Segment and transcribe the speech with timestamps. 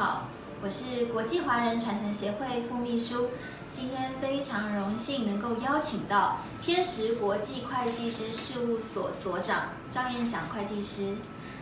[0.00, 0.22] 好，
[0.62, 3.32] 我是国际华人传承协会副秘书。
[3.70, 11.16] 今天非常荣幸能够邀请到天时国际会计师事务所所长张彦祥会计师。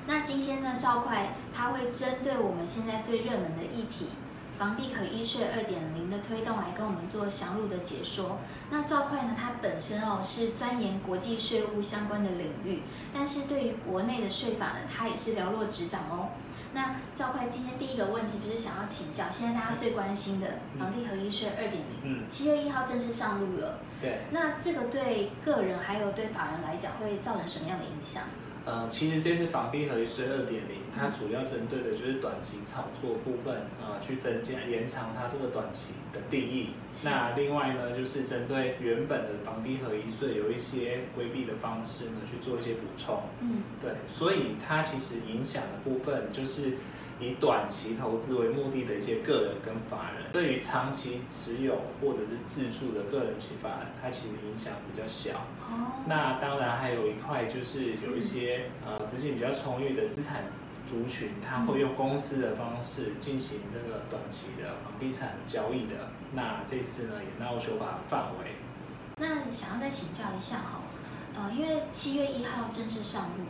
[0.07, 4.07] 那今天呢，赵会他会针对我们现在最热门的议题——
[4.57, 8.39] 房地合一税二点零的推动，来跟我们做详入的解说。
[8.71, 12.83] 那赵会呢，他本身哦是钻研国际税务相关的领域，
[13.13, 16.29] 但是对于国内的税法呢，他也是了若指掌哦。
[16.75, 20.47] 那赵会今天第一个问题就是想要请教，现在大家最关心的
[20.79, 23.81] 房地合一税二点零，嗯，七月一号正式上路了。
[24.01, 28.25] 对，那这个对个人还有对法人来讲，会造成什么样的影响？
[28.69, 36.75] 呃，其实这次房地合一税二点零，它主要针对的就是短期炒作部分，呃，去增加延长它这个短期的定义。
[37.03, 43.23] 那另外呢，就是针对原本的房地合一税有一些规避的方式呢，去做一些补充。
[43.41, 46.73] 嗯，对，所以它其实影响的部分就是
[47.21, 55.39] 以短期投资为目的的一些个人跟法人，对于长期持有或者是自住的个人及法人，它其实影响比较小。
[55.69, 60.45] 哦，那当然还有一块就是有一些呃资金比较充裕的资产
[60.87, 66.11] 族群，他会用公司的方式进行这个短期的房地产交易的。
[66.33, 68.53] 那这次呢也纳入修法范围。
[69.17, 70.81] 那想要再请教一下哈，
[71.35, 73.45] 呃，因为七月一号正式上路，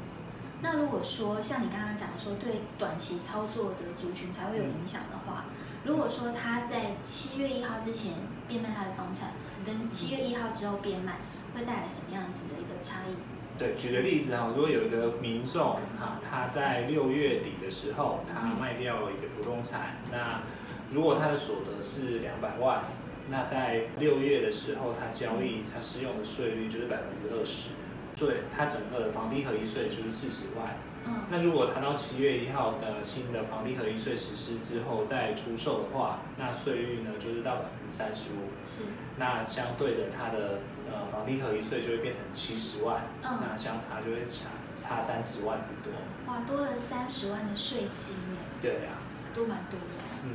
[0.60, 5.44] 那如果说像你刚刚讲说对短期操作的族群才会有影响的话，
[5.84, 8.14] 如果说他在七月一号之前
[8.48, 9.32] 变卖他的房产，
[9.64, 11.18] 跟七月一号之后变卖，
[11.54, 13.14] 会带来什么样子的一个差异？
[13.56, 20.42] 对，举个例子哈，如果有一个民众哈，他在六月底的时候，他卖掉了一个不动产，那
[20.90, 22.84] 如果他的所得是两百万，
[23.30, 27.70] 那在六月的时候他交易，他适用的税率就是百分之二十，
[28.18, 30.76] 对，它整个的房地合一税就是四十万。
[31.06, 38.50] 嗯，那如果谈到七月一号的新的房地合一税实施之后再出售的话，那税率呢就是到百分之三十五。
[38.66, 38.82] 是，
[39.16, 40.58] 那相对的，它的
[40.90, 45.92] 呃房地合一税就会变成七十万，嗯那相差就会差差三十万之多。
[46.26, 48.98] 哇，多了三十万的税金耶，对啊，
[49.32, 49.86] 都蛮多的。
[50.24, 50.30] 嗯，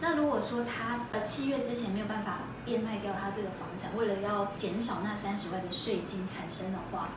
[0.00, 7.10] 那如果说他呃七月之前没有办法变卖掉他这个房产，为了要减少那三十万的税金产生的话，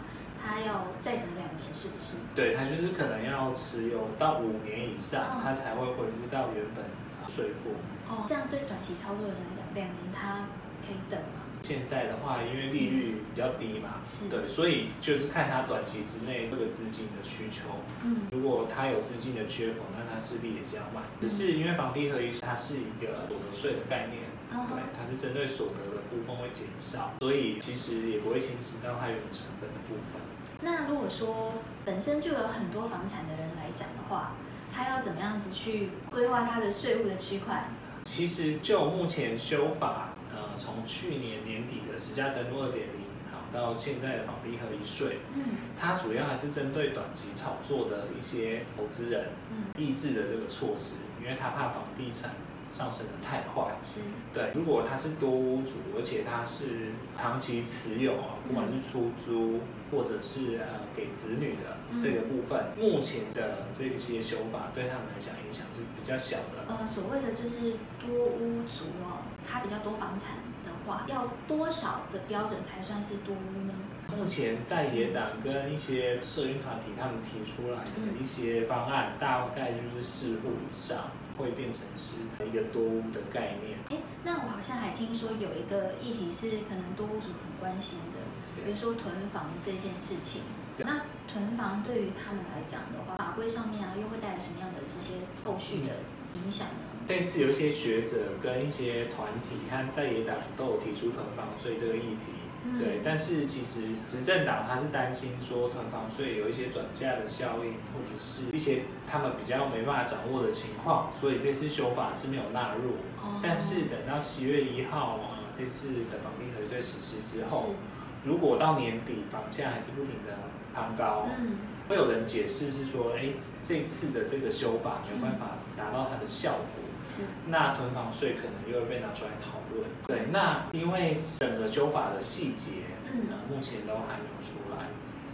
[0.43, 2.17] 他要再等两年，是不是？
[2.35, 6.85] 对，他就是可能要持有到五年以上，嗯它才会恢复到原本
[7.27, 7.71] 税负。
[8.07, 10.45] 哦，这样对短期操作人来讲，两年他
[10.81, 11.44] 可以等吗？
[11.65, 17.81] 现在的话，因为利率比较低嘛，是对，所以就是看他短期之内这个资金的需求。
[18.03, 21.01] 嗯，如果他有资金的缺口，那他势必也是要卖。
[21.19, 30.21] 只是因为房地合一税它是一个所得税的概念，哦对，它是针对所得的部分会减少，所以其实也不会侵蚀到它原本成本的部分。
[30.61, 34.33] 那如果说本身就有很多房产的人来讲的话，
[34.71, 37.65] 他要怎么样子去规划他的税务的区块？
[38.05, 40.24] 其实就目前修法，呃，
[40.55, 45.43] 从去年年底的实价登录二点零，好到现在的房地合一税，嗯。
[45.77, 52.31] 它主要还是针对短期炒作的一些投资人嗯，抑制的这个措施，因为他怕房地产
[52.75, 53.71] 上升的太快。
[53.81, 54.01] 是
[54.33, 66.67] 对，如果他是多屋主，而且他是长期持有啊，不管是出租或者是呃给子女的嗯这个部分，目前的这些修法对他们来讲影响是比较小的。
[66.67, 73.73] 呃，所谓的就是多屋族哦，他比较多房产的话，要多少的标准才算是多屋呢？
[74.15, 83.77] 目前在野党跟一些社运团体他们提出来的一些方案，大概就是四户以上会变成是一个多屋的概念。
[83.89, 88.19] 哎，那我好像还听说有一个议题是可能多屋主很关心的，
[88.55, 90.41] 比如说囤房这件事情。
[90.77, 96.03] 那囤房对于他们来讲的话，法规上面啊，又会带来什么样的这些后续的
[96.35, 96.99] 影响呢？
[97.07, 102.35] 这次有一些学者跟一些团体和在野党都有提出囤房税这个议题。
[102.65, 102.77] 嗯。
[102.77, 112.91] 对，但是其实执政党他是担心说囤房税有一些转嫁的效应，或者是一些他们比较没办法掌握的情况，所以这次修法是没有纳入。
[113.21, 113.39] 哦。
[113.43, 117.75] 但是等到七月一号啊，这次的房地合税实施之后，
[118.23, 120.37] 如果到年底房价还是不停的
[120.73, 121.57] 攀高，嗯，
[121.87, 123.29] 会有人解释是说，哎，
[123.63, 126.83] 这次的这个修法没有办法达到它的效果。
[127.03, 129.87] 是，那囤房税可能又会被拿出来讨论。
[130.07, 132.71] 对，那因为整个修法的细节，
[133.13, 134.87] 嗯呃，目前都还没有出来，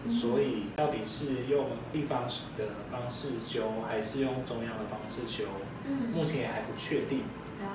[0.06, 2.24] 嗯所以到底是用地方
[2.58, 5.46] 的方式修，还是用中央的方式修，
[5.88, 7.24] 嗯，目前也还不确定。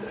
[0.00, 0.10] 对。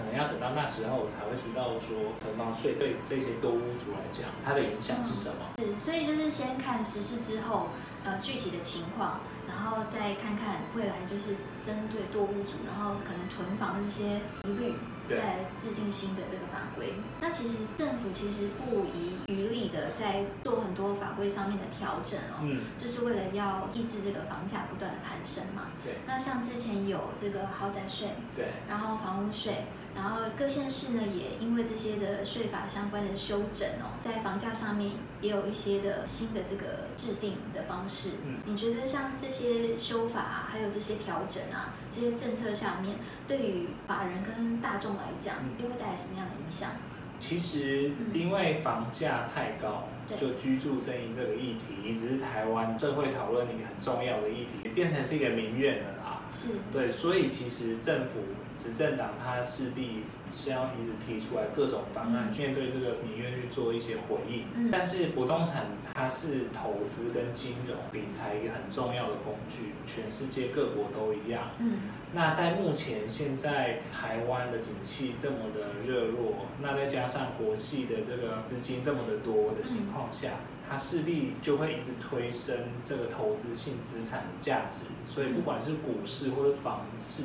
[0.00, 5.36] 可能要等到那时候才会知道说囤房税对这些多屋主来讲，它的影响是什么。
[5.58, 7.68] 是，所以就是先看实施之后，
[8.04, 14.74] 呃，具体的情况，然后再看看未来就是针对多屋主，然后可能囤囤房的这些疑虑，
[15.06, 16.94] 对在制定新的这个法规。
[17.20, 25.68] 那其实政府其实不遗余力的在做很多法规上面的调整哦，嗯，就是为了要抑制这个房价不断的攀升嘛。
[25.82, 38.10] 对那像之前有这个豪宅税，对，然后房屋税，然后各县市呢也因为这些的税法相关的修整哦，在房价上面也有一些的新的这个制定的方式。
[38.24, 42.96] 嗯你觉得像这些修法啊，还有这些调整啊，这些政策下面，
[43.26, 46.70] 对于法人跟大众来讲，嗯又会带来什么样的影响？
[47.18, 55.99] 其实因为房价太高，对就居住正义这个议题，一直是台湾社会讨论一个很重要的议题，变成是一个民怨了啦。
[56.32, 58.20] 是，对，所以其实政府
[58.56, 64.44] 执政党它势必是要一直提出来各种方案，面对这个民怨去做一些回应。
[64.54, 71.50] 嗯但是不动产它是投资跟金融理财一个很重要的工具，全世界各国都一样。
[71.58, 71.78] 嗯，
[72.12, 80.28] 那在目前现在台湾的景气这么的热络，那再加上国际的这个资金这么的多的情况下，
[80.70, 87.24] 它势必就会一直推升这个投资性资产的价值，所以不管是股市或者房市，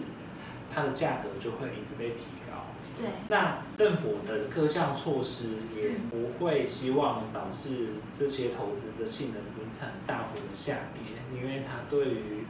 [0.74, 2.65] 它的价格就会一直被提高。
[2.97, 12.45] 对，那政府的各项措施也不会希望导致这些投资的性能资产大幅的下跌，因为它对于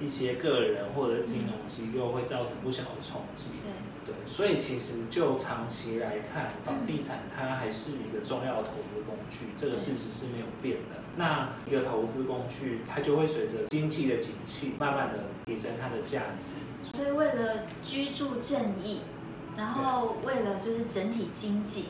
[0.00, 3.54] 一些个人或者金融机构会造成不小的冲击。
[3.62, 3.72] 对，
[4.08, 10.96] 对，所以其实就长期来看，房地产它还是一个重要的投资工具，这个事实是没有变的。
[11.16, 16.52] 那一个投资工具，它就会随着经济的景气，慢慢的提升它的价值。
[16.96, 19.00] 所以为了居住正义，
[19.54, 21.86] 然后为了就是整体经济，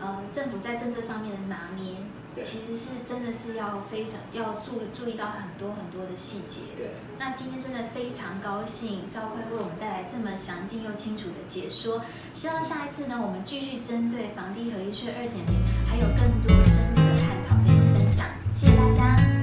[0.00, 1.96] 呃，政府在政策上面的拿捏，
[2.44, 6.60] 其实是真的是要非常要注注意到很多很多的细节。
[6.76, 12.02] 对，那今天真的非常高兴赵辉为我们带来这么详尽又清楚的解说，
[12.32, 15.54] 希望下一次呢，我们继续针对房地合一税二点零，
[15.88, 18.26] 还有更多深入的探讨跟分享。
[18.54, 19.37] 谢谢大家。